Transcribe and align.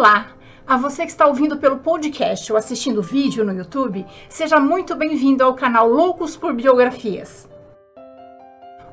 Olá! 0.00 0.28
A 0.66 0.78
você 0.78 1.02
que 1.02 1.10
está 1.10 1.26
ouvindo 1.26 1.58
pelo 1.58 1.80
podcast 1.80 2.50
ou 2.50 2.56
assistindo 2.56 3.02
vídeo 3.02 3.44
no 3.44 3.52
YouTube, 3.52 4.06
seja 4.30 4.58
muito 4.58 4.96
bem-vindo 4.96 5.44
ao 5.44 5.54
canal 5.54 5.86
Loucos 5.86 6.38
por 6.38 6.54
Biografias. 6.54 7.46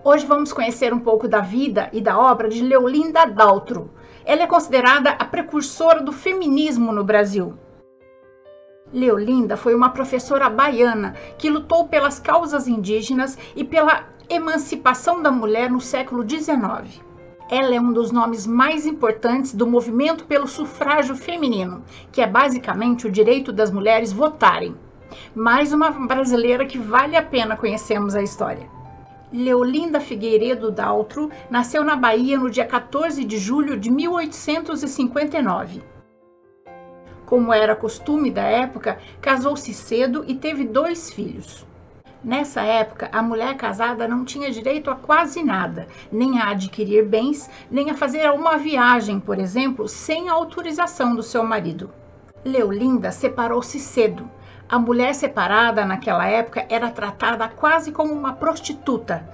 Hoje 0.03 0.25
vamos 0.25 0.51
conhecer 0.51 0.93
um 0.93 0.99
pouco 0.99 1.25
da 1.25 1.39
vida 1.39 1.89
e 1.93 2.01
da 2.01 2.19
obra 2.19 2.49
de 2.49 2.61
Leolinda 2.61 3.25
Daltro. 3.25 3.89
Ela 4.25 4.43
é 4.43 4.47
considerada 4.47 5.11
a 5.11 5.23
precursora 5.23 6.01
do 6.03 6.11
feminismo 6.11 6.91
no 6.91 7.05
Brasil. 7.05 7.57
Leolinda 8.91 9.55
foi 9.55 9.73
uma 9.73 9.91
professora 9.91 10.49
baiana 10.49 11.15
que 11.37 11.49
lutou 11.49 11.87
pelas 11.87 12.19
causas 12.19 12.67
indígenas 12.67 13.37
e 13.55 13.63
pela 13.63 14.09
emancipação 14.29 15.21
da 15.21 15.31
mulher 15.31 15.71
no 15.71 15.79
século 15.79 16.29
XIX. 16.29 17.06
Ela 17.49 17.75
é 17.75 17.79
um 17.79 17.93
dos 17.93 18.11
nomes 18.11 18.45
mais 18.45 18.85
importantes 18.85 19.53
do 19.53 19.65
movimento 19.65 20.25
pelo 20.25 20.47
sufrágio 20.47 21.15
feminino, 21.15 21.81
que 22.11 22.21
é 22.21 22.27
basicamente 22.27 23.07
o 23.07 23.11
direito 23.11 23.53
das 23.53 23.71
mulheres 23.71 24.11
votarem. 24.11 24.75
Mais 25.33 25.71
uma 25.71 25.89
brasileira 25.91 26.65
que 26.65 26.77
vale 26.77 27.15
a 27.15 27.21
pena 27.21 27.55
conhecermos 27.55 28.15
a 28.15 28.21
história. 28.21 28.67
Leolinda 29.31 30.01
Figueiredo 30.01 30.71
Daltro 30.71 31.31
nasceu 31.49 31.85
na 31.85 31.95
Bahia 31.95 32.37
no 32.37 32.49
dia 32.49 32.65
14 32.65 33.23
de 33.23 33.37
julho 33.37 33.77
de 33.77 33.89
1859. 33.89 35.81
Como 37.25 37.53
era 37.53 37.75
costume 37.75 38.29
da 38.29 38.43
época, 38.43 38.99
casou-se 39.21 39.73
cedo 39.73 40.25
e 40.27 40.35
teve 40.35 40.65
dois 40.65 41.11
filhos. 41.11 41.65
Nessa 42.23 42.61
época, 42.61 43.09
a 43.11 43.21
mulher 43.21 43.55
casada 43.55 44.07
não 44.07 44.25
tinha 44.25 44.49
direito 44.49 44.89
a 44.89 44.95
quase 44.95 45.43
nada, 45.43 45.87
nem 46.11 46.39
a 46.39 46.49
adquirir 46.49 47.05
bens, 47.05 47.47
nem 47.69 47.91
a 47.91 47.93
fazer 47.93 48.29
uma 48.31 48.57
viagem, 48.57 49.19
por 49.19 49.37
exemplo, 49.37 49.87
sem 49.87 50.27
a 50.27 50.33
autorização 50.33 51.15
do 51.15 51.21
seu 51.21 51.43
marido. 51.43 51.91
Leolinda 52.43 53.11
separou-se 53.11 53.79
cedo. 53.79 54.29
A 54.67 54.79
mulher 54.79 55.13
separada 55.13 55.85
naquela 55.85 56.27
época 56.27 56.65
era 56.69 56.89
tratada 56.89 57.47
quase 57.47 57.91
como 57.91 58.11
uma 58.13 58.33
prostituta, 58.33 59.29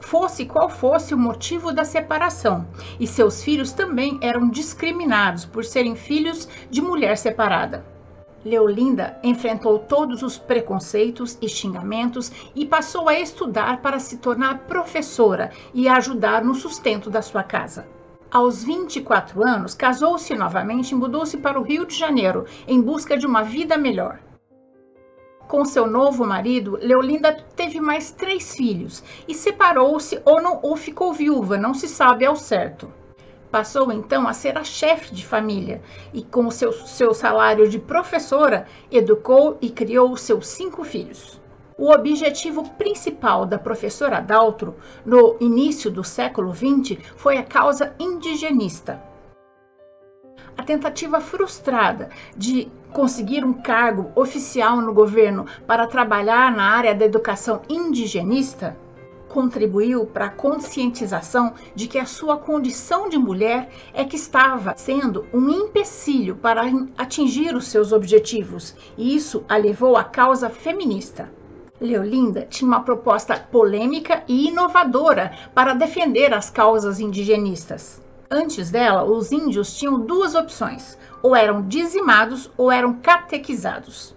fosse 0.00 0.46
qual 0.46 0.68
fosse 0.68 1.14
o 1.14 1.18
motivo 1.18 1.72
da 1.72 1.84
separação, 1.84 2.66
e 2.98 3.06
seus 3.06 3.44
filhos 3.44 3.72
também 3.72 4.18
eram 4.22 4.48
discriminados 4.48 5.44
por 5.44 5.64
serem 5.64 5.94
filhos 5.94 6.48
de 6.70 6.80
mulher 6.80 7.16
separada. 7.16 7.91
Leolinda 8.44 9.18
enfrentou 9.22 9.78
todos 9.78 10.22
os 10.22 10.36
preconceitos 10.36 11.38
e 11.40 11.48
xingamentos 11.48 12.32
e 12.54 12.66
passou 12.66 13.08
a 13.08 13.18
estudar 13.18 13.80
para 13.80 13.98
se 13.98 14.18
tornar 14.18 14.66
professora 14.66 15.50
e 15.72 15.88
ajudar 15.88 16.44
no 16.44 16.54
sustento 16.54 17.08
da 17.08 17.22
sua 17.22 17.42
casa. 17.42 17.86
Aos 18.30 18.64
24 18.64 19.46
anos, 19.46 19.74
casou-se 19.74 20.34
novamente 20.34 20.92
e 20.92 20.94
mudou-se 20.94 21.36
para 21.36 21.60
o 21.60 21.62
Rio 21.62 21.86
de 21.86 21.94
Janeiro 21.94 22.46
em 22.66 22.80
busca 22.80 23.16
de 23.16 23.26
uma 23.26 23.42
vida 23.42 23.76
melhor. 23.76 24.18
Com 25.46 25.66
seu 25.66 25.86
novo 25.86 26.24
marido, 26.24 26.78
Leolinda 26.80 27.36
teve 27.54 27.78
mais 27.78 28.10
três 28.10 28.54
filhos 28.56 29.04
e 29.28 29.34
separou-se 29.34 30.18
ou, 30.24 30.40
ou 30.62 30.76
ficou 30.76 31.12
viúva, 31.12 31.58
não 31.58 31.74
se 31.74 31.86
sabe 31.86 32.24
ao 32.24 32.34
certo. 32.34 32.90
Passou 33.52 33.92
então 33.92 34.26
a 34.26 34.32
ser 34.32 34.56
a 34.56 34.64
chefe 34.64 35.14
de 35.14 35.26
família 35.26 35.82
e, 36.10 36.22
com 36.22 36.50
seu, 36.50 36.72
seu 36.72 37.12
salário 37.12 37.68
de 37.68 37.78
professora, 37.78 38.66
educou 38.90 39.58
e 39.60 39.68
criou 39.68 40.16
seus 40.16 40.46
cinco 40.46 40.82
filhos. 40.82 41.38
O 41.76 41.92
objetivo 41.92 42.66
principal 42.70 43.44
da 43.44 43.58
professora 43.58 44.20
Daltro 44.20 44.74
no 45.04 45.36
início 45.38 45.90
do 45.90 46.02
século 46.02 46.54
XX 46.54 46.96
foi 47.14 47.36
a 47.36 47.42
causa 47.42 47.94
indigenista. 47.98 49.02
A 50.56 50.62
tentativa 50.62 51.20
frustrada 51.20 52.08
de 52.34 52.72
conseguir 52.90 53.44
um 53.44 53.52
cargo 53.52 54.10
oficial 54.14 54.80
no 54.80 54.94
governo 54.94 55.44
para 55.66 55.86
trabalhar 55.86 56.50
na 56.56 56.70
área 56.70 56.94
da 56.94 57.04
educação 57.04 57.60
indigenista 57.68 58.74
contribuiu 59.32 60.04
para 60.04 60.26
a 60.26 60.30
conscientização 60.30 61.54
de 61.74 61.88
que 61.88 61.98
a 61.98 62.04
sua 62.04 62.36
condição 62.36 63.08
de 63.08 63.16
mulher 63.16 63.70
é 63.94 64.04
que 64.04 64.16
estava 64.16 64.74
sendo 64.76 65.26
um 65.32 65.48
empecilho 65.48 66.36
para 66.36 66.62
atingir 66.98 67.56
os 67.56 67.66
seus 67.66 67.92
objetivos, 67.92 68.76
e 68.96 69.16
isso 69.16 69.42
a 69.48 69.56
levou 69.56 69.96
à 69.96 70.04
causa 70.04 70.50
feminista. 70.50 71.32
Leolinda 71.80 72.46
tinha 72.48 72.68
uma 72.68 72.82
proposta 72.82 73.34
polêmica 73.50 74.22
e 74.28 74.48
inovadora 74.48 75.32
para 75.54 75.74
defender 75.74 76.32
as 76.34 76.50
causas 76.50 77.00
indigenistas. 77.00 78.00
Antes 78.30 78.70
dela, 78.70 79.02
os 79.02 79.32
índios 79.32 79.74
tinham 79.74 79.98
duas 79.98 80.34
opções: 80.34 80.96
ou 81.22 81.34
eram 81.34 81.62
dizimados 81.66 82.50
ou 82.56 82.70
eram 82.70 82.94
catequizados. 82.94 84.14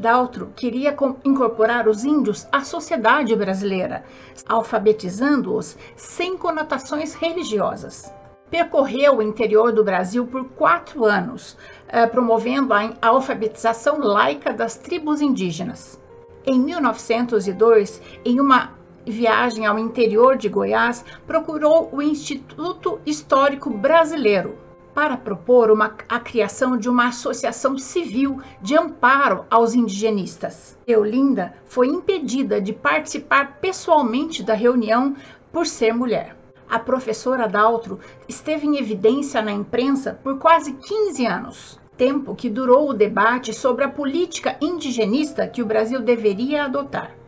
Daltro 0.00 0.50
queria 0.56 0.96
incorporar 1.24 1.86
os 1.86 2.04
índios 2.04 2.48
à 2.50 2.64
sociedade 2.64 3.36
brasileira, 3.36 4.02
alfabetizando-os 4.48 5.76
sem 5.94 6.38
conotações 6.38 7.14
religiosas. 7.14 8.10
Percorreu 8.50 9.18
o 9.18 9.22
interior 9.22 9.72
do 9.72 9.84
Brasil 9.84 10.26
por 10.26 10.44
quatro 10.48 11.04
anos, 11.04 11.54
eh, 11.86 12.06
promovendo 12.06 12.72
a 12.72 12.88
alfabetização 13.02 13.98
laica 13.98 14.54
das 14.54 14.76
tribos 14.76 15.20
indígenas. 15.20 16.00
Em 16.46 16.58
1902, 16.58 18.00
em 18.24 18.40
uma 18.40 18.72
viagem 19.04 19.66
ao 19.66 19.78
interior 19.78 20.36
de 20.36 20.48
Goiás, 20.48 21.04
procurou 21.26 21.90
o 21.92 22.00
Instituto 22.00 22.98
Histórico 23.04 23.68
Brasileiro, 23.68 24.56
para 24.94 25.16
propor 25.16 25.70
uma, 25.70 25.94
a 26.08 26.20
criação 26.20 26.76
de 26.76 26.88
uma 26.88 27.08
associação 27.08 27.78
civil 27.78 28.40
de 28.60 28.76
amparo 28.76 29.44
aos 29.50 29.74
indigenistas. 29.74 30.76
Eolinda 30.86 31.54
foi 31.66 31.88
impedida 31.88 32.60
de 32.60 32.72
participar 32.72 33.58
pessoalmente 33.60 34.42
da 34.42 34.54
reunião 34.54 35.14
por 35.52 35.66
ser 35.66 35.92
mulher. 35.92 36.36
A 36.68 36.78
professora 36.78 37.48
Daltro 37.48 37.98
esteve 38.28 38.66
em 38.66 38.78
evidência 38.78 39.42
na 39.42 39.52
imprensa 39.52 40.18
por 40.22 40.38
quase 40.38 40.72
15 40.72 41.26
anos, 41.26 41.80
tempo 41.96 42.34
que 42.34 42.48
durou 42.48 42.88
o 42.88 42.94
debate 42.94 43.52
sobre 43.52 43.84
a 43.84 43.88
política 43.88 44.56
indigenista 44.60 45.46
que 45.46 45.62
o 45.62 45.66
Brasil 45.66 46.00
deveria 46.00 46.64
adotar. 46.64 47.19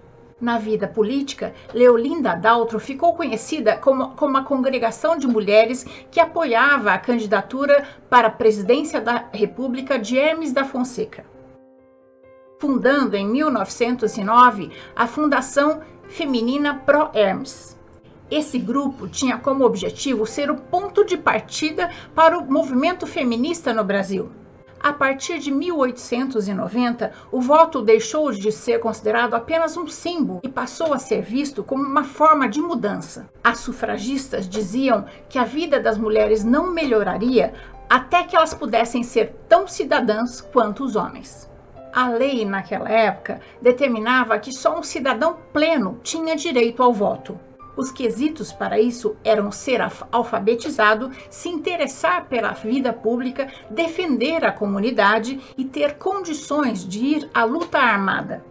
Na 0.43 0.59
vida 0.59 0.89
política, 0.89 1.55
Leolinda 1.73 2.35
Daltro 2.35 2.81
ficou 2.81 3.15
conhecida 3.15 3.77
como, 3.77 4.09
como 4.17 4.33
uma 4.33 4.43
congregação 4.43 5.17
de 5.17 5.25
mulheres 5.25 5.87
que 6.11 6.19
apoiava 6.19 6.91
a 6.91 6.99
candidatura 6.99 7.87
para 8.11 8.27
a 8.27 8.31
presidência 8.31 9.01
da 9.01 9.29
República 9.33 9.97
de 9.97 10.19
Hermes 10.19 10.53
da 10.53 10.65
Fonseca. 10.65 11.25
Fundando 12.61 13.15
em 13.15 13.25
1909 13.25 14.73
a 14.97 15.07
Fundação 15.07 15.81
Feminina 16.09 16.75
Pro 16.75 17.11
Hermes. 17.15 17.79
Esse 18.29 18.59
grupo 18.59 19.07
tinha 19.07 19.39
como 19.39 19.65
objetivo 19.65 20.27
ser 20.27 20.51
o 20.51 20.57
ponto 20.57 21.05
de 21.05 21.17
partida 21.17 21.89
para 22.17 22.37
o 22.37 22.51
movimento 22.51 23.07
feminista 23.07 23.73
no 23.73 23.85
Brasil. 23.85 24.42
A 24.83 24.93
partir 24.93 25.39
de 25.39 25.53
1890, 25.53 27.13
o 27.31 27.41
voto 27.41 27.81
deixou 27.81 28.33
de 28.33 28.51
ser 28.51 28.81
considerado 28.81 29.35
apenas 29.35 29.77
um 29.77 29.87
símbolo 29.87 30.41
e 30.43 30.49
passou 30.49 30.93
a 30.93 30.99
ser 30.99 31.23
visto 31.23 31.63
como 31.63 31.85
uma 31.85 32.03
forma 32.03 32.49
de 32.49 32.61
mudança. 32.61 33.31
As 33.45 33.59
sufragistas 33.59 34.49
diziam 34.49 35.05
que 35.29 35.39
a 35.39 35.45
vida 35.45 35.79
das 35.79 35.97
mulheres 35.97 36.43
não 36.43 36.73
melhoraria 36.73 37.55
até 37.89 38.25
que 38.25 38.35
elas 38.35 38.55
pudessem 38.55 39.05
ser 39.05 39.37
tão 39.49 39.69
cidadãs 39.69 40.41
quanto 40.41 40.83
os 40.83 40.97
homens. 40.97 41.49
A 41.93 42.09
lei 42.09 42.45
naquela 42.45 42.89
época 42.89 43.41
determinava 43.61 44.37
que 44.41 44.53
só 44.53 44.77
um 44.77 44.83
cidadão 44.83 45.37
pleno 45.53 46.01
tinha 46.03 46.35
direito 46.35 46.83
ao 46.83 46.93
voto. 46.93 47.39
Os 47.75 47.91
quesitos 47.91 48.53
para 48.53 48.79
isso 48.79 49.17
eram 49.25 49.51
ser 49.51 49.81
alfabetizado, 50.11 51.11
se 51.31 51.49
interessar 51.49 52.27
pela 52.27 52.53
vida 52.53 52.93
pública, 52.93 53.51
defender 53.71 54.45
a 54.45 54.53
comunidade 54.53 55.41
e 55.57 55.65
ter 55.65 55.95
condições 55.95 56.87
de 56.87 56.99
ir 57.05 57.31
à 57.33 57.45
luta 57.45 57.79
armada. 57.79 58.45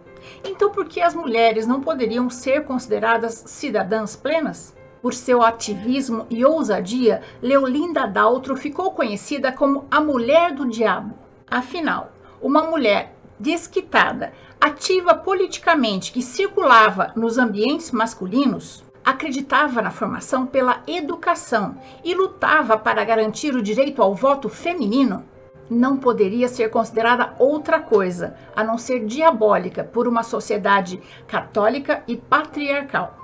Então, 0.44 0.70
por 0.70 0.86
que 0.86 1.00
as 1.00 1.14
mulheres 1.14 1.66
não 1.66 1.80
poderiam 1.80 2.28
ser 2.28 2.64
consideradas 2.64 3.44
cidadãs 3.46 4.16
plenas? 4.16 4.74
Por 5.00 5.14
seu 5.14 5.42
ativismo 5.42 6.26
e 6.30 6.44
ousadia, 6.44 7.22
Leolinda 7.40 8.06
Daltro 8.06 8.56
ficou 8.56 8.92
conhecida 8.92 9.50
como 9.50 9.84
a 9.90 10.00
Mulher 10.00 10.52
do 10.52 10.68
Diabo. 10.68 11.14
Afinal, 11.48 12.12
uma 12.40 12.62
mulher 12.62 13.14
desquitada, 13.38 14.32
ativa 14.60 15.14
politicamente, 15.14 16.12
que 16.12 16.22
circulava 16.22 17.12
nos 17.16 17.36
ambientes 17.36 17.90
masculinos, 17.90 18.84
acreditava 19.04 19.82
na 19.82 19.90
formação 19.90 20.46
pela 20.46 20.82
educação 20.86 21.76
e 22.04 22.14
lutava 22.14 22.78
para 22.78 23.04
garantir 23.04 23.54
o 23.54 23.62
direito 23.62 24.00
ao 24.00 24.14
voto 24.14 24.48
feminino, 24.48 25.24
não 25.68 25.96
poderia 25.96 26.48
ser 26.48 26.70
considerada 26.70 27.34
outra 27.38 27.80
coisa 27.80 28.36
a 28.54 28.62
não 28.62 28.76
ser 28.76 29.04
diabólica 29.06 29.82
por 29.82 30.06
uma 30.06 30.22
sociedade 30.22 31.00
católica 31.26 32.02
e 32.06 32.16
patriarcal. 32.16 33.18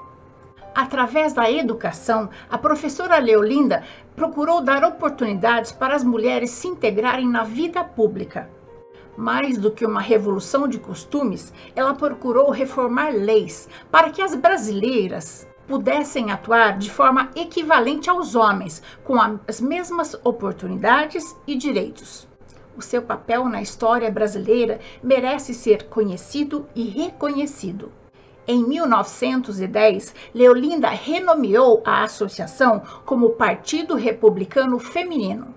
Através 0.74 1.32
da 1.32 1.50
educação, 1.50 2.30
a 2.48 2.56
professora 2.56 3.18
Leolinda 3.18 3.82
procurou 4.14 4.60
dar 4.60 4.84
oportunidades 4.84 5.72
para 5.72 5.94
as 5.94 6.04
mulheres 6.04 6.50
se 6.50 6.68
integrarem 6.68 7.28
na 7.28 7.42
vida 7.42 7.82
pública. 7.82 8.48
Mais 9.16 9.58
do 9.58 9.72
que 9.72 9.84
uma 9.84 10.00
revolução 10.00 10.68
de 10.68 10.78
costumes, 10.78 11.52
ela 11.74 11.94
procurou 11.94 12.50
reformar 12.50 13.10
leis 13.10 13.68
para 13.90 14.10
que 14.10 14.22
as 14.22 14.34
brasileiras 14.36 15.48
pudessem 15.68 16.32
atuar 16.32 16.78
de 16.78 16.90
forma 16.90 17.30
equivalente 17.36 18.08
aos 18.08 18.34
homens, 18.34 18.82
com 19.04 19.16
as 19.46 19.60
mesmas 19.60 20.18
oportunidades 20.24 21.36
e 21.46 21.54
direitos. 21.54 22.26
O 22.74 22.80
seu 22.80 23.02
papel 23.02 23.44
na 23.44 23.60
história 23.60 24.10
brasileira 24.10 24.80
merece 25.02 25.52
ser 25.52 25.84
conhecido 25.88 26.66
e 26.74 26.84
reconhecido. 26.84 27.92
Em 28.46 28.66
1910, 28.66 30.14
Leolinda 30.34 30.88
renomeou 30.88 31.82
a 31.84 32.02
associação 32.02 32.80
como 33.04 33.30
Partido 33.30 33.94
Republicano 33.94 34.78
Feminino. 34.78 35.54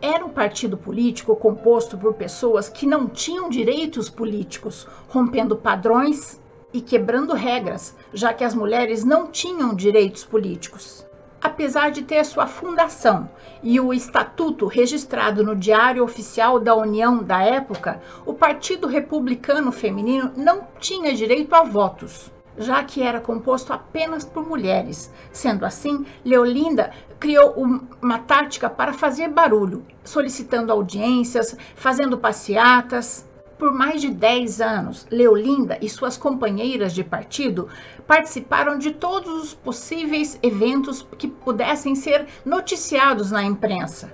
Era 0.00 0.24
um 0.24 0.30
partido 0.30 0.76
político 0.76 1.34
composto 1.34 1.98
por 1.98 2.14
pessoas 2.14 2.68
que 2.68 2.86
não 2.86 3.08
tinham 3.08 3.50
direitos 3.50 4.08
políticos, 4.08 4.86
rompendo 5.08 5.56
padrões 5.56 6.39
e 6.72 6.80
quebrando 6.80 7.34
regras, 7.34 7.96
já 8.12 8.32
que 8.32 8.44
as 8.44 8.54
mulheres 8.54 9.04
não 9.04 9.26
tinham 9.26 9.74
direitos 9.74 10.24
políticos 10.24 11.04
apesar 11.40 11.90
de 11.90 12.02
ter 12.02 12.24
sua 12.24 12.46
fundação 12.46 13.28
e 13.62 13.80
o 13.80 13.92
estatuto 13.92 14.66
registrado 14.66 15.42
no 15.42 15.56
Diário 15.56 16.04
Oficial 16.04 16.60
da 16.60 16.74
União 16.74 17.22
da 17.22 17.42
época, 17.42 18.00
o 18.26 18.34
Partido 18.34 18.86
Republicano 18.86 19.72
Feminino 19.72 20.32
não 20.36 20.66
tinha 20.78 21.14
direito 21.14 21.54
a 21.54 21.62
votos, 21.62 22.30
já 22.58 22.82
que 22.84 23.02
era 23.02 23.20
composto 23.20 23.72
apenas 23.72 24.24
por 24.24 24.46
mulheres. 24.46 25.12
Sendo 25.32 25.64
assim, 25.64 26.04
Leolinda 26.24 26.90
criou 27.18 27.54
uma 28.02 28.18
tática 28.18 28.68
para 28.68 28.92
fazer 28.92 29.28
barulho, 29.28 29.84
solicitando 30.04 30.72
audiências, 30.72 31.56
fazendo 31.74 32.18
passeatas, 32.18 33.26
por 33.60 33.74
mais 33.74 34.00
de 34.00 34.08
10 34.08 34.62
anos, 34.62 35.06
Leolinda 35.10 35.76
e 35.82 35.88
suas 35.88 36.16
companheiras 36.16 36.94
de 36.94 37.04
partido 37.04 37.68
participaram 38.06 38.78
de 38.78 38.90
todos 38.90 39.44
os 39.44 39.54
possíveis 39.54 40.38
eventos 40.42 41.06
que 41.18 41.28
pudessem 41.28 41.94
ser 41.94 42.26
noticiados 42.42 43.30
na 43.30 43.44
imprensa. 43.44 44.10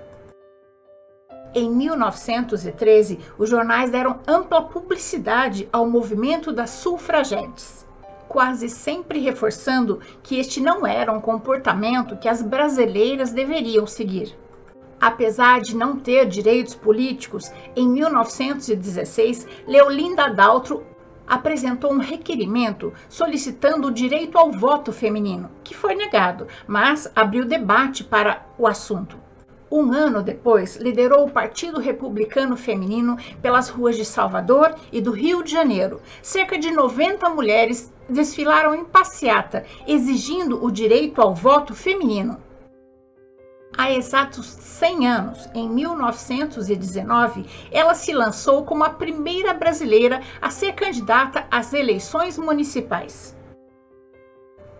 Em 1.54 1.70
1913, 1.70 3.20
os 3.38 3.48
jornais 3.48 3.88
deram 3.92 4.18
ampla 4.26 4.62
publicidade 4.62 5.68
ao 5.72 5.88
movimento 5.88 6.52
das 6.52 6.70
sufragetes, 6.70 7.86
quase 8.28 8.68
sempre 8.68 9.20
reforçando 9.20 10.00
que 10.24 10.40
este 10.40 10.60
não 10.60 10.84
era 10.84 11.12
um 11.12 11.20
comportamento 11.20 12.16
que 12.16 12.28
as 12.28 12.42
brasileiras 12.42 13.30
deveriam 13.30 13.86
seguir. 13.86 14.36
Apesar 15.00 15.60
de 15.60 15.76
não 15.76 15.96
ter 15.96 16.26
direitos 16.26 16.74
políticos, 16.74 17.52
em 17.76 17.86
1916, 17.88 19.46
Leolinda 19.66 20.28
Daltro 20.28 20.84
apresentou 21.26 21.92
um 21.92 21.98
requerimento 21.98 22.92
solicitando 23.08 23.88
o 23.88 23.92
direito 23.92 24.38
ao 24.38 24.50
voto 24.50 24.92
feminino, 24.92 25.50
que 25.62 25.74
foi 25.74 25.94
negado, 25.94 26.46
mas 26.66 27.10
abriu 27.14 27.44
debate 27.44 28.04
para 28.04 28.46
o 28.56 28.66
assunto. 28.66 29.18
Um 29.70 29.92
ano 29.92 30.22
depois, 30.22 30.76
liderou 30.76 31.26
o 31.26 31.30
Partido 31.30 31.80
Republicano 31.80 32.56
Feminino 32.56 33.18
pelas 33.42 33.68
ruas 33.68 33.96
de 33.96 34.04
Salvador 34.04 34.76
e 34.92 35.00
do 35.00 35.10
Rio 35.10 35.42
de 35.42 35.50
Janeiro. 35.50 36.00
Cerca 36.22 36.56
de 36.56 36.70
90 36.70 37.28
mulheres 37.30 37.92
desfilaram 38.08 38.76
em 38.76 38.84
passeata, 38.84 39.64
exigindo 39.86 40.64
o 40.64 40.70
direito 40.70 41.20
ao 41.20 41.34
voto 41.34 41.74
feminino. 41.74 42.38
Há 43.78 43.92
exatos 43.92 44.46
100 44.46 45.06
anos, 45.06 45.48
em 45.54 45.68
1919, 45.68 47.44
ela 47.70 47.94
se 47.94 48.10
lançou 48.10 48.64
como 48.64 48.82
a 48.82 48.90
primeira 48.90 49.52
brasileira 49.52 50.22
a 50.40 50.48
ser 50.48 50.72
candidata 50.72 51.46
às 51.50 51.74
eleições 51.74 52.38
municipais. 52.38 53.36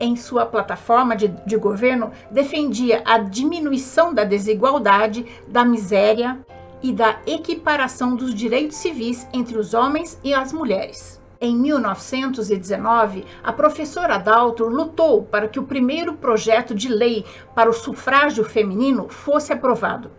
Em 0.00 0.16
sua 0.16 0.46
plataforma 0.46 1.14
de, 1.14 1.28
de 1.28 1.56
governo, 1.58 2.10
defendia 2.31 3.02
a 3.04 3.19
diminuição 3.19 4.14
da 4.14 4.25
desigualdade, 4.25 5.26
da 5.46 5.62
miséria 5.62 6.38
e 6.82 6.90
da 6.90 7.20
equiparação 7.26 8.16
dos 8.16 8.34
direitos 8.34 8.78
civis 8.78 9.26
entre 9.32 9.58
os 9.58 9.75
homens 9.75 10.19
e 10.25 10.32
as 10.32 10.54
mulheres. 10.54 11.15
Em 11.38 11.55
1919, 11.55 13.25
a 13.43 13.53
professora 13.53 14.17
Dalton 14.17 14.69
lutou 14.69 15.23
para 15.25 15.47
que 15.47 15.61
o 15.61 15.67
primeiro 15.67 16.15
projeto 16.15 16.75
de 16.75 16.88
lei 16.88 17.27
para 17.55 17.69
o 17.69 17.75
sufrágio 17.75 18.43
feminino 18.43 19.09
fosse 19.09 19.53
aprovado. 19.53 20.11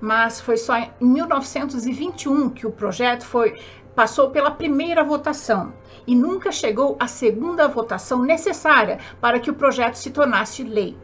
Mas 0.00 0.40
foi 0.40 0.56
só 0.56 0.76
em 0.78 0.90
1921 1.00 2.48
que 2.50 2.66
o 2.66 2.72
projeto 2.72 3.24
foi 3.24 3.56
passou 3.94 4.30
pela 4.30 4.50
primeira 4.50 5.04
votação 5.04 5.74
e 6.06 6.14
nunca 6.14 6.50
chegou 6.50 6.96
à 6.98 7.06
segunda 7.06 7.68
votação 7.68 8.22
necessária 8.22 8.98
para 9.20 9.38
que 9.38 9.50
o 9.50 9.54
projeto 9.54 9.96
se 9.96 10.10
tornasse 10.10 10.64
lei. 10.64 10.96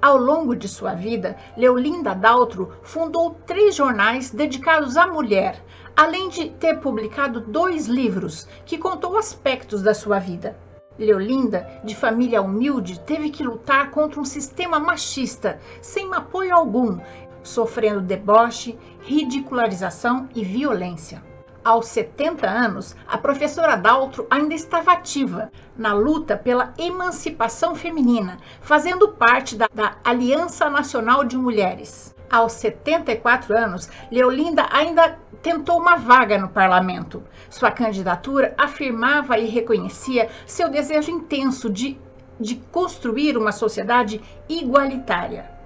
Ao 0.00 0.16
longo 0.16 0.54
de 0.54 0.68
sua 0.68 0.94
vida, 0.94 1.36
Leolinda 1.56 2.14
Daltro 2.14 2.72
fundou 2.82 3.34
três 3.44 3.74
jornais 3.74 4.30
dedicados 4.30 4.96
à 4.96 5.08
mulher, 5.08 5.60
além 5.96 6.28
de 6.28 6.50
ter 6.50 6.78
publicado 6.78 7.40
dois 7.40 7.88
livros 7.88 8.46
que 8.64 8.78
contou 8.78 9.16
aspectos 9.16 9.82
da 9.82 9.92
sua 9.92 10.20
vida. 10.20 10.56
Leolinda, 10.96 11.68
de 11.82 11.96
família 11.96 12.40
humilde, 12.40 13.00
teve 13.00 13.30
que 13.30 13.42
lutar 13.42 13.90
contra 13.90 14.20
um 14.20 14.24
sistema 14.24 14.78
machista, 14.78 15.58
sem 15.82 16.14
apoio 16.14 16.54
algum, 16.54 17.00
sofrendo 17.42 18.00
deboche, 18.00 18.78
ridicularização 19.00 20.28
e 20.32 20.44
violência. 20.44 21.20
Aos 21.68 21.88
70 21.88 22.48
anos, 22.48 22.96
a 23.06 23.18
professora 23.18 23.76
Daltro 23.76 24.26
ainda 24.30 24.54
estava 24.54 24.90
ativa 24.90 25.52
na 25.76 25.92
luta 25.92 26.34
pela 26.34 26.72
emancipação 26.78 27.74
feminina, 27.74 28.38
fazendo 28.62 29.10
parte 29.10 29.54
da, 29.54 29.68
da 29.74 29.96
Aliança 30.02 30.70
Nacional 30.70 31.24
de 31.24 31.36
Mulheres. 31.36 32.14
Aos 32.30 32.52
74 32.52 33.54
anos, 33.54 33.90
Leolinda 34.10 34.66
ainda 34.70 35.18
tentou 35.42 35.78
uma 35.78 35.96
vaga 35.96 36.38
no 36.38 36.48
parlamento. 36.48 37.22
Sua 37.50 37.70
candidatura 37.70 38.54
afirmava 38.56 39.36
e 39.36 39.44
reconhecia 39.44 40.30
seu 40.46 40.70
desejo 40.70 41.10
intenso 41.10 41.68
de, 41.68 42.00
de 42.40 42.56
construir 42.72 43.36
uma 43.36 43.52
sociedade 43.52 44.22
igualitária 44.48 45.57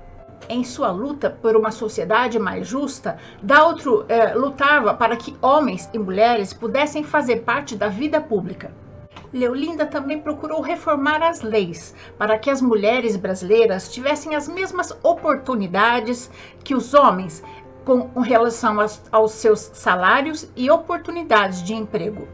em 0.49 0.65
sua 0.65 0.91
luta 0.91 1.31
por 1.31 1.57
uma 1.57 1.71
sociedade 1.71 2.39
mais 2.39 2.67
justa, 2.67 3.19
Daltro 3.43 4.05
eh, 4.09 4.35
lutava 4.35 4.95
para 4.95 5.17
que 5.17 5.37
homens 5.41 5.89
e 5.93 5.99
mulheres 5.99 6.53
pudessem 6.53 7.03
fazer 7.05 7.43
parte 7.43 7.77
da 7.77 7.89
vida 7.89 8.21
pública. 8.21 8.73
Leolinda 9.33 9.87
também 9.87 10.21
procurou 10.21 10.61
reformar 10.61 11.23
as 11.23 11.41
leis 11.41 11.95
para 12.19 12.39
que 12.39 12.51
as 12.51 12.61
mulheres 12.61 13.17
brasileiras 13.17 13.91
tivessem 13.91 14.35
as 14.35 14.47
mesmas 14.47 14.97
oportunidades 15.03 16.31
que 16.63 16.75
os 16.75 16.93
homens 16.93 17.43
com 17.85 18.21
relação 18.21 18.81
aos, 18.81 19.03
aos 19.11 19.33
seus 19.33 19.61
salários 19.73 20.49
e 20.55 20.71
oportunidades 20.71 21.63
de 21.63 21.75
emprego. 21.75 22.29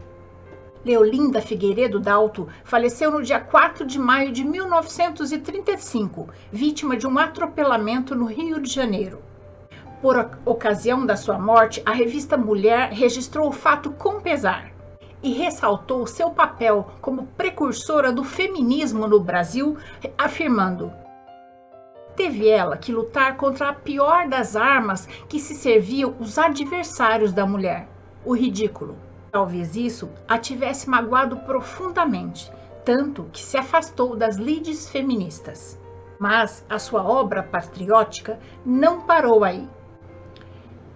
Leolinda 0.83 1.41
Figueiredo 1.41 1.99
Dalto 1.99 2.47
faleceu 2.63 3.11
no 3.11 3.21
dia 3.21 3.39
4 3.39 3.85
de 3.85 3.99
maio 3.99 4.31
de 4.31 4.45
1935, 4.45 6.29
vítima 6.51 6.95
de 6.95 7.05
um 7.05 7.19
atropelamento 7.19 8.15
no 8.15 8.25
Rio 8.25 8.61
de 8.61 8.73
Janeiro. 8.73 9.21
Por 10.01 10.39
ocasião 10.45 11.05
da 11.05 11.17
sua 11.17 11.37
morte, 11.37 11.81
a 11.85 11.91
revista 11.91 12.37
Mulher 12.37 12.91
registrou 12.93 13.49
o 13.49 13.51
fato 13.51 13.91
com 13.91 14.21
pesar 14.21 14.71
e 15.21 15.33
ressaltou 15.33 16.07
seu 16.07 16.29
papel 16.29 16.89
como 17.01 17.27
precursora 17.35 18.09
do 18.09 18.23
feminismo 18.23 19.05
no 19.05 19.19
Brasil, 19.19 19.77
afirmando: 20.17 20.93
Teve 22.15 22.47
ela 22.47 22.77
que 22.77 22.93
lutar 22.93 23.35
contra 23.35 23.67
a 23.67 23.73
pior 23.73 24.29
das 24.29 24.55
armas 24.55 25.07
que 25.27 25.41
se 25.41 25.55
serviam 25.55 26.15
os 26.21 26.37
adversários 26.37 27.33
da 27.33 27.45
mulher, 27.45 27.89
o 28.23 28.33
ridículo. 28.33 29.08
Talvez 29.31 29.75
isso 29.75 30.09
a 30.27 30.37
tivesse 30.37 30.89
magoado 30.89 31.37
profundamente, 31.37 32.51
tanto 32.83 33.25
que 33.25 33.41
se 33.41 33.57
afastou 33.57 34.15
das 34.15 34.37
lides 34.37 34.89
feministas. 34.89 35.79
Mas 36.19 36.65
a 36.69 36.79
sua 36.79 37.03
obra 37.03 37.43
patriótica 37.43 38.39
não 38.65 39.01
parou 39.01 39.43
aí. 39.43 39.67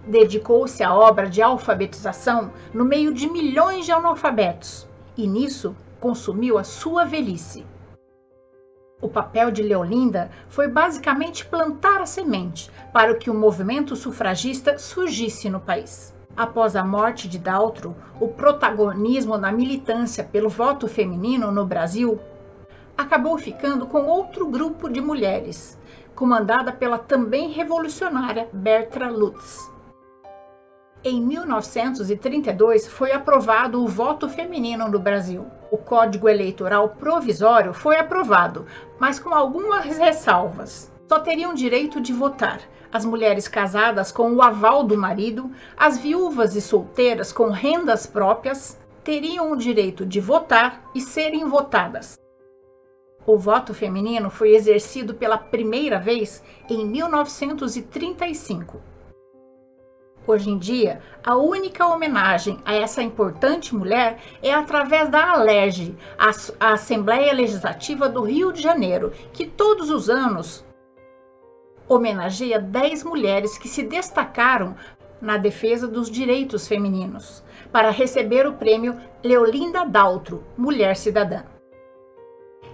Dedicou-se 0.06 0.82
à 0.82 0.92
obra 0.92 1.30
de 1.30 1.40
alfabetização 1.40 2.52
no 2.74 2.84
meio 2.84 3.14
de 3.14 3.28
milhões 3.28 3.86
de 3.86 3.92
analfabetos 3.92 4.86
e 5.16 5.26
nisso 5.26 5.74
consumiu 6.00 6.58
a 6.58 6.64
sua 6.64 7.04
velhice. 7.04 7.64
O 9.00 9.08
papel 9.08 9.50
de 9.50 9.62
Leolinda 9.62 10.30
foi 10.48 10.68
basicamente 10.68 11.46
plantar 11.46 12.00
a 12.00 12.06
semente 12.06 12.70
para 12.92 13.14
que 13.14 13.30
o 13.30 13.34
movimento 13.34 13.96
sufragista 13.96 14.78
surgisse 14.78 15.48
no 15.48 15.60
país. 15.60 16.13
Após 16.36 16.74
a 16.74 16.82
morte 16.82 17.28
de 17.28 17.38
Daltro, 17.38 17.94
o 18.20 18.26
protagonismo 18.26 19.38
na 19.38 19.52
militância 19.52 20.24
pelo 20.24 20.48
voto 20.48 20.88
feminino 20.88 21.52
no 21.52 21.64
Brasil 21.64 22.18
acabou 22.98 23.38
ficando 23.38 23.86
com 23.86 24.06
outro 24.06 24.48
grupo 24.48 24.88
de 24.88 25.00
mulheres, 25.00 25.78
comandada 26.12 26.72
pela 26.72 26.98
também 26.98 27.50
revolucionária 27.50 28.48
Berta 28.52 29.08
Lutz. 29.08 29.72
Em 31.04 31.20
1932 31.20 32.88
foi 32.88 33.12
aprovado 33.12 33.80
o 33.80 33.86
voto 33.86 34.28
feminino 34.28 34.88
no 34.88 34.98
Brasil. 34.98 35.46
O 35.70 35.76
Código 35.76 36.28
Eleitoral 36.28 36.88
Provisório 36.88 37.72
foi 37.72 37.96
aprovado, 37.96 38.66
mas 38.98 39.20
com 39.20 39.32
algumas 39.32 39.84
ressalvas. 39.84 40.90
Só 41.08 41.20
teriam 41.20 41.54
direito 41.54 42.00
de 42.00 42.12
votar 42.12 42.60
as 42.92 43.04
mulheres 43.04 43.48
casadas 43.48 44.12
com 44.12 44.32
o 44.32 44.42
aval 44.42 44.84
do 44.84 44.96
marido, 44.96 45.50
as 45.76 45.98
viúvas 45.98 46.54
e 46.54 46.60
solteiras 46.60 47.32
com 47.32 47.50
rendas 47.50 48.06
próprias 48.06 48.78
teriam 49.02 49.50
o 49.52 49.56
direito 49.56 50.06
de 50.06 50.20
votar 50.20 50.88
e 50.94 51.00
serem 51.00 51.44
votadas. 51.44 52.16
O 53.26 53.36
voto 53.36 53.74
feminino 53.74 54.30
foi 54.30 54.54
exercido 54.54 55.14
pela 55.14 55.36
primeira 55.36 55.98
vez 55.98 56.42
em 56.68 56.86
1935 56.86 58.94
Hoje 60.26 60.48
em 60.48 60.56
dia, 60.56 61.02
a 61.22 61.36
única 61.36 61.86
homenagem 61.86 62.58
a 62.64 62.74
essa 62.74 63.02
importante 63.02 63.74
mulher 63.74 64.18
é 64.42 64.54
através 64.54 65.10
da 65.10 65.32
ALERJ, 65.32 65.94
a 66.58 66.72
Assembleia 66.72 67.30
Legislativa 67.34 68.08
do 68.08 68.22
Rio 68.22 68.50
de 68.50 68.62
Janeiro, 68.62 69.12
que 69.34 69.46
todos 69.46 69.90
os 69.90 70.08
anos 70.08 70.64
homenageia 71.88 72.58
10 72.58 73.04
mulheres 73.04 73.58
que 73.58 73.68
se 73.68 73.82
destacaram 73.82 74.74
na 75.20 75.36
defesa 75.36 75.88
dos 75.88 76.10
direitos 76.10 76.68
femininos, 76.68 77.42
para 77.72 77.90
receber 77.90 78.46
o 78.46 78.52
prêmio 78.52 79.00
Leolinda 79.22 79.84
Daltro, 79.84 80.44
Mulher 80.56 80.96
Cidadã. 80.96 81.42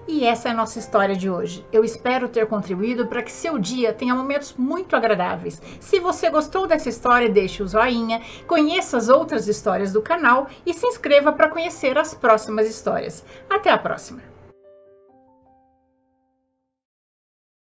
E 0.09 0.25
essa 0.25 0.49
é 0.49 0.51
a 0.51 0.55
nossa 0.55 0.79
história 0.79 1.15
de 1.15 1.31
hoje. 1.31 1.65
Eu 1.71 1.85
espero 1.85 2.29
ter 2.29 2.47
contribuído 2.47 3.07
para 3.07 3.23
que 3.23 3.31
seu 3.31 3.59
dia 3.59 3.93
tenha 3.93 4.15
momentos 4.15 4.55
muito 4.59 4.97
agradáveis. 4.97 5.63
Se 5.79 6.01
você 6.01 6.29
gostou 6.29 6.67
dessa 6.67 6.89
história, 6.89 7.29
deixe 7.29 7.63
o 7.63 7.69
joinha, 7.69 8.21
conheça 8.47 8.97
as 8.97 9.09
outras 9.09 9.47
histórias 9.47 9.93
do 9.93 10.03
canal 10.03 10.49
e 10.67 10.75
se 10.75 10.87
inscreva 10.87 11.33
para 11.33 11.49
conhecer 11.49 11.97
as 11.97 12.13
próximas 12.13 12.69
histórias. 12.69 13.25
Até 13.49 13.71
a 13.71 13.79
próxima! 13.79 14.30